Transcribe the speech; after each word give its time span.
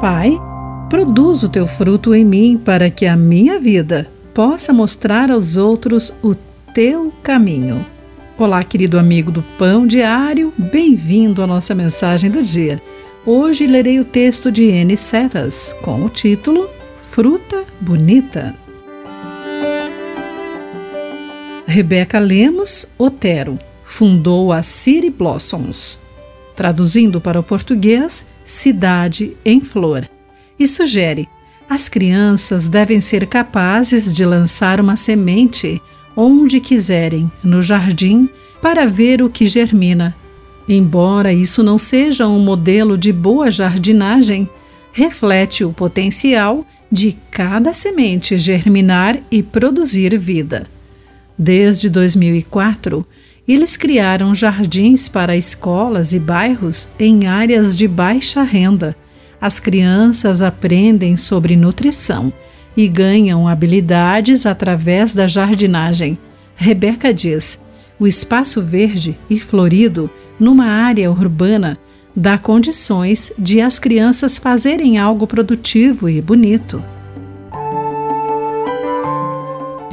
Pai, 0.00 0.38
produz 0.90 1.42
o 1.42 1.48
teu 1.48 1.66
fruto 1.66 2.14
em 2.14 2.24
mim 2.24 2.60
para 2.62 2.90
que 2.90 3.06
a 3.06 3.16
minha 3.16 3.58
vida 3.58 4.10
possa 4.34 4.72
mostrar 4.72 5.30
aos 5.30 5.56
outros 5.56 6.12
o 6.22 6.34
teu 6.74 7.12
caminho. 7.22 7.86
Olá, 8.36 8.62
querido 8.64 8.98
amigo 8.98 9.30
do 9.30 9.42
Pão 9.56 9.86
Diário, 9.86 10.52
bem-vindo 10.58 11.42
à 11.42 11.46
nossa 11.46 11.74
mensagem 11.74 12.30
do 12.30 12.42
dia. 12.42 12.82
Hoje 13.24 13.66
lerei 13.66 14.00
o 14.00 14.04
texto 14.04 14.50
de 14.50 14.64
N. 14.64 14.96
Setas 14.96 15.74
com 15.82 16.04
o 16.04 16.08
título 16.08 16.68
Fruta 16.96 17.64
Bonita. 17.80 18.54
Rebeca 21.66 22.18
Lemos 22.18 22.88
Otero 22.98 23.58
fundou 23.84 24.52
a 24.52 24.62
City 24.62 25.10
Blossoms, 25.10 25.98
traduzindo 26.56 27.20
para 27.20 27.38
o 27.38 27.42
português, 27.42 28.26
Cidade 28.44 29.36
em 29.44 29.60
Flor, 29.60 30.08
e 30.58 30.68
sugere: 30.68 31.28
as 31.68 31.88
crianças 31.88 32.68
devem 32.68 33.00
ser 33.00 33.26
capazes 33.26 34.14
de 34.14 34.24
lançar 34.24 34.80
uma 34.80 34.96
semente 34.96 35.80
onde 36.16 36.60
quiserem, 36.60 37.30
no 37.42 37.62
jardim, 37.62 38.28
para 38.60 38.86
ver 38.86 39.22
o 39.22 39.30
que 39.30 39.46
germina. 39.46 40.14
Embora 40.68 41.32
isso 41.32 41.62
não 41.62 41.76
seja 41.76 42.26
um 42.26 42.38
modelo 42.38 42.96
de 42.96 43.12
boa 43.12 43.50
jardinagem, 43.50 44.48
reflete 44.92 45.64
o 45.64 45.72
potencial 45.72 46.64
de 46.90 47.16
cada 47.30 47.74
semente 47.74 48.38
germinar 48.38 49.18
e 49.30 49.42
produzir 49.42 50.16
vida. 50.18 50.66
Desde 51.36 51.90
2004, 51.90 53.04
eles 53.52 53.76
criaram 53.76 54.34
jardins 54.34 55.08
para 55.08 55.36
escolas 55.36 56.12
e 56.12 56.18
bairros 56.18 56.88
em 56.98 57.26
áreas 57.26 57.76
de 57.76 57.86
baixa 57.86 58.42
renda. 58.42 58.96
As 59.40 59.60
crianças 59.60 60.40
aprendem 60.40 61.16
sobre 61.16 61.54
nutrição 61.54 62.32
e 62.76 62.88
ganham 62.88 63.46
habilidades 63.46 64.46
através 64.46 65.14
da 65.14 65.28
jardinagem. 65.28 66.18
Rebeca 66.56 67.12
diz: 67.12 67.60
o 67.98 68.06
espaço 68.06 68.62
verde 68.62 69.18
e 69.28 69.38
florido 69.38 70.10
numa 70.40 70.66
área 70.66 71.10
urbana 71.10 71.78
dá 72.16 72.38
condições 72.38 73.32
de 73.38 73.60
as 73.60 73.78
crianças 73.78 74.38
fazerem 74.38 74.98
algo 74.98 75.26
produtivo 75.26 76.08
e 76.08 76.20
bonito. 76.20 76.82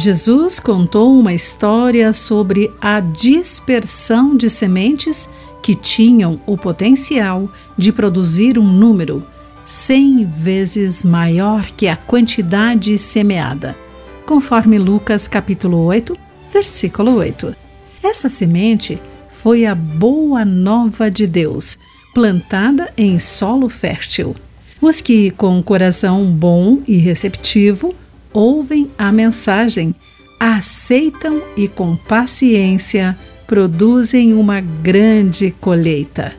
Jesus 0.00 0.60
contou 0.60 1.12
uma 1.18 1.34
história 1.34 2.12
sobre 2.12 2.72
a 2.80 3.00
dispersão 3.00 4.36
de 4.36 4.48
sementes 4.48 5.28
que 5.60 5.74
tinham 5.74 6.40
o 6.46 6.56
potencial 6.56 7.50
de 7.76 7.92
produzir 7.92 8.60
um 8.60 8.64
número 8.72 9.26
cem 9.66 10.24
vezes 10.24 11.04
maior 11.04 11.66
que 11.72 11.88
a 11.88 11.96
quantidade 11.96 12.96
semeada, 12.96 13.76
conforme 14.24 14.78
Lucas 14.78 15.26
capítulo 15.26 15.78
8, 15.78 16.16
versículo 16.52 17.16
8. 17.16 17.52
Essa 18.00 18.28
semente 18.28 19.02
foi 19.28 19.66
a 19.66 19.74
boa 19.74 20.44
nova 20.44 21.10
de 21.10 21.26
Deus, 21.26 21.76
plantada 22.14 22.88
em 22.96 23.18
solo 23.18 23.68
fértil. 23.68 24.36
Os 24.80 25.00
que, 25.00 25.32
com 25.32 25.58
um 25.58 25.62
coração 25.62 26.24
bom 26.26 26.78
e 26.86 26.98
receptivo, 26.98 27.92
ouvem 28.38 28.88
a 28.96 29.10
mensagem, 29.10 29.92
aceitam 30.38 31.42
e, 31.56 31.66
com 31.66 31.96
paciência, 31.96 33.18
produzem 33.48 34.32
uma 34.32 34.60
grande 34.60 35.50
colheita. 35.60 36.36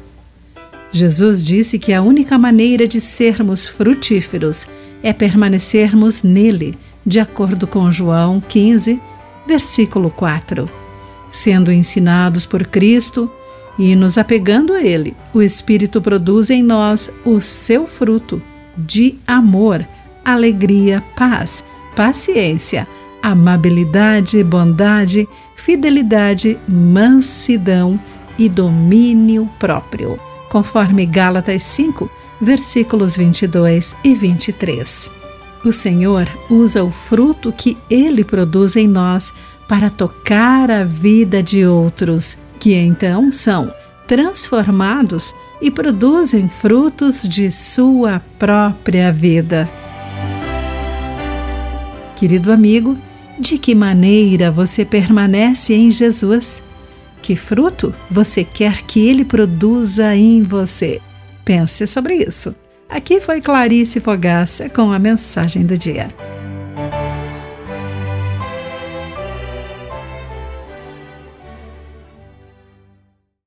Jesus 0.93 1.45
disse 1.45 1.77
que 1.77 1.91
a 1.91 2.01
única 2.01 2.37
maneira 2.37 2.87
de 2.87 3.01
sermos 3.01 3.67
frutíferos 3.67 4.65
é 5.03 5.11
permanecermos 5.11 6.23
nele, 6.23 6.77
de 7.05 7.19
acordo 7.19 7.67
com 7.67 7.91
João 7.91 8.41
15, 8.47 8.97
versículo 9.45 10.09
4. 10.09 10.69
Sendo 11.29 11.69
ensinados 11.69 12.45
por 12.45 12.65
Cristo 12.65 13.29
e 13.77 13.93
nos 13.93 14.17
apegando 14.17 14.71
a 14.71 14.81
Ele, 14.81 15.13
o 15.33 15.41
Espírito 15.41 16.01
produz 16.01 16.49
em 16.49 16.63
nós 16.63 17.11
o 17.25 17.41
seu 17.41 17.85
fruto 17.85 18.41
de 18.77 19.15
amor, 19.27 19.85
alegria, 20.23 21.03
paz, 21.13 21.65
paciência, 21.95 22.87
amabilidade, 23.21 24.43
bondade, 24.43 25.27
fidelidade, 25.55 26.57
mansidão 26.67 27.99
e 28.37 28.47
domínio 28.47 29.49
próprio, 29.59 30.19
conforme 30.49 31.05
Gálatas 31.05 31.63
5, 31.63 32.09
versículos 32.39 33.17
22 33.17 33.95
e 34.03 34.15
23. 34.15 35.09
O 35.65 35.73
Senhor 35.73 36.27
usa 36.49 36.83
o 36.83 36.89
fruto 36.89 37.51
que 37.51 37.77
ele 37.89 38.23
produz 38.23 38.77
em 38.77 38.87
nós 38.87 39.33
para 39.67 39.89
tocar 39.89 40.71
a 40.71 40.83
vida 40.83 41.43
de 41.43 41.65
outros, 41.65 42.37
que 42.59 42.73
então 42.73 43.31
são 43.31 43.71
transformados 44.07 45.35
e 45.61 45.69
produzem 45.69 46.47
frutos 46.47 47.21
de 47.21 47.51
sua 47.51 48.21
própria 48.39 49.11
vida. 49.11 49.69
Querido 52.19 52.51
amigo, 52.51 52.97
de 53.39 53.57
que 53.57 53.73
maneira 53.73 54.51
você 54.51 54.83
permanece 54.83 55.73
em 55.73 55.89
Jesus? 55.89 56.61
Que 57.21 57.33
fruto 57.33 57.95
você 58.11 58.43
quer 58.43 58.81
que 58.81 59.07
ele 59.07 59.23
produza 59.23 60.13
em 60.13 60.43
você? 60.43 60.99
Pense 61.45 61.87
sobre 61.87 62.15
isso. 62.15 62.53
Aqui 62.89 63.21
foi 63.21 63.39
Clarice 63.39 64.01
Fogaça 64.01 64.67
com 64.67 64.91
a 64.91 64.99
mensagem 64.99 65.65
do 65.65 65.77
dia. 65.77 66.09